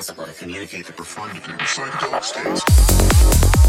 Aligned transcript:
possible 0.00 0.24
to 0.24 0.32
communicate 0.32 0.86
the 0.86 0.92
profound 0.94 1.30
and 1.32 1.60
psychedelic 1.60 2.24
states. 2.24 3.59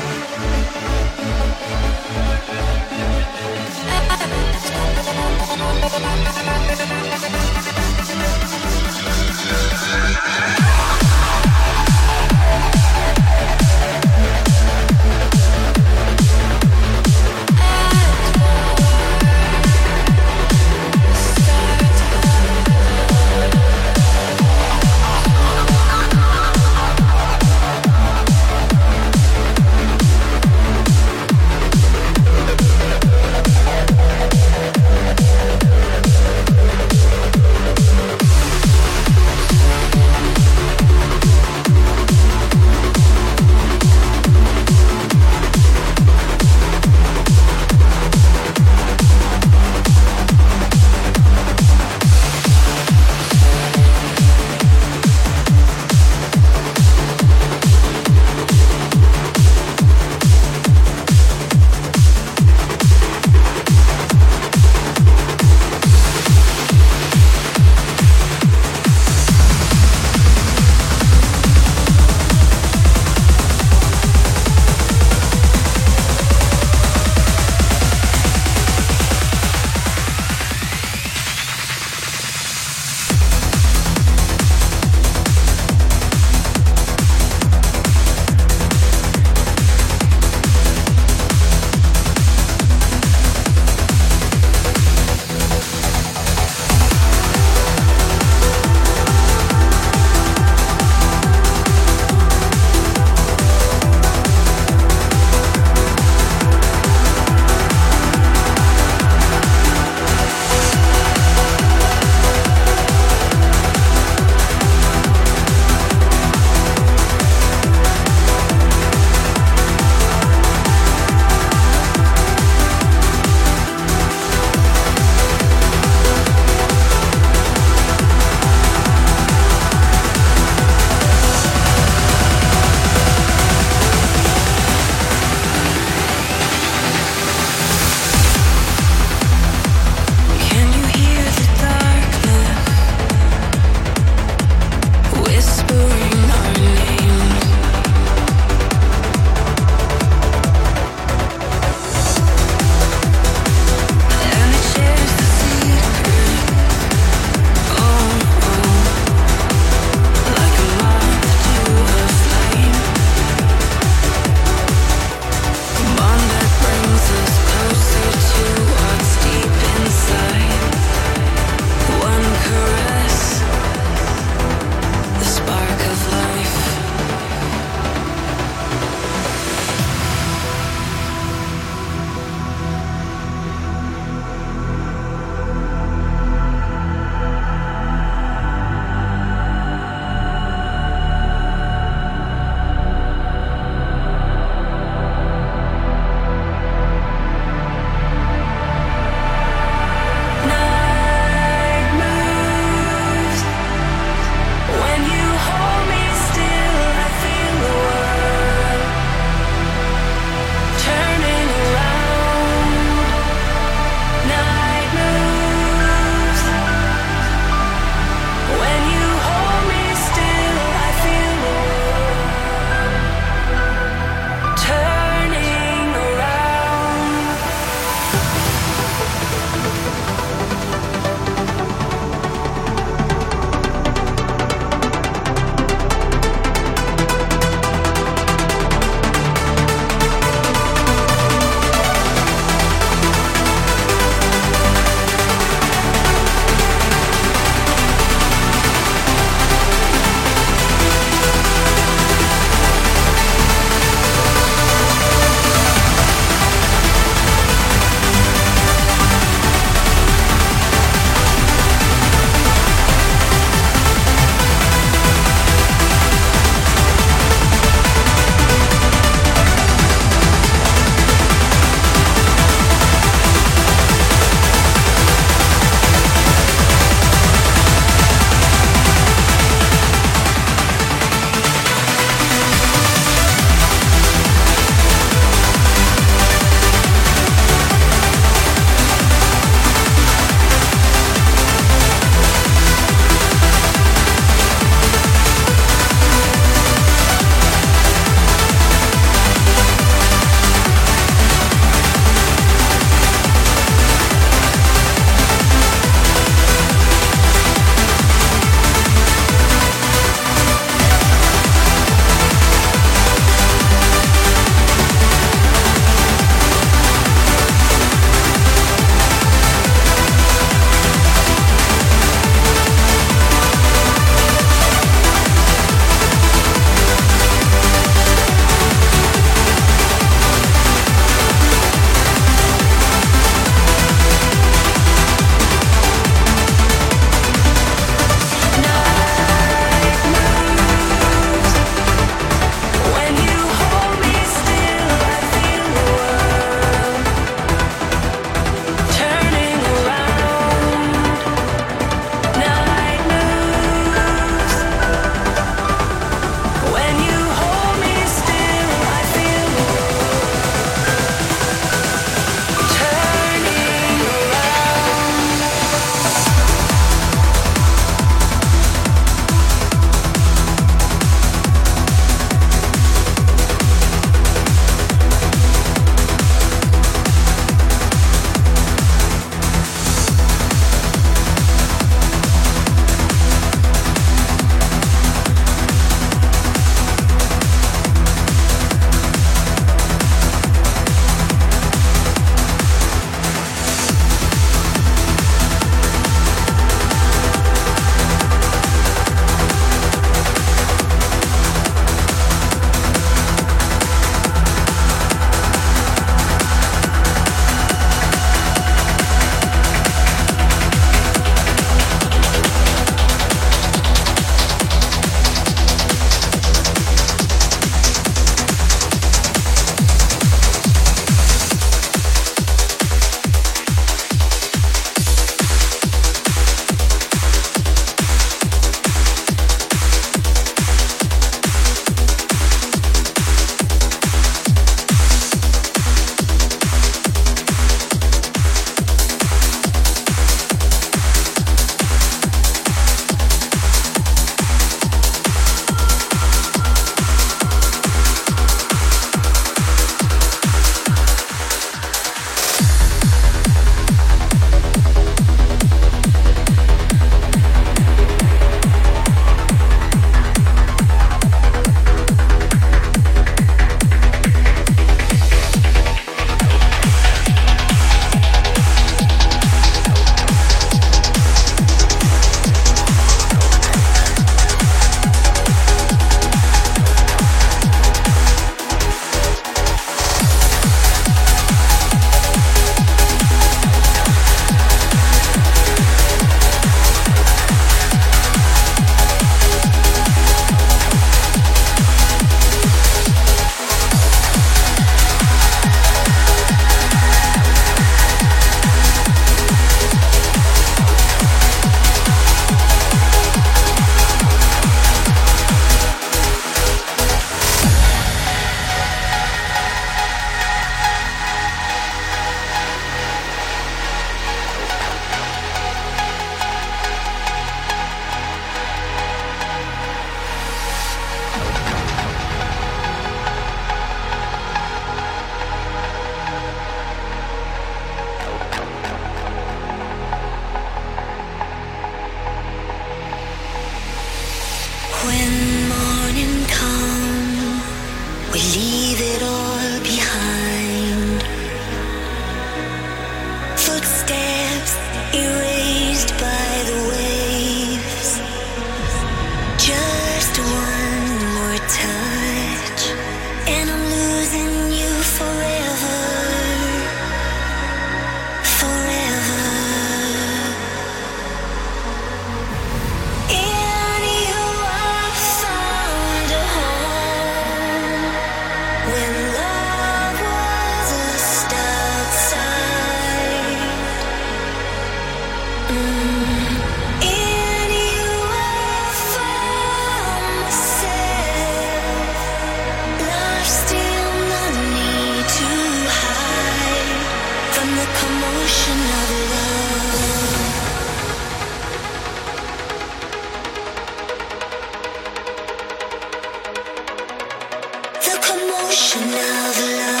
Passion 598.81 599.03
of 599.03 599.13
love. 599.13 600.00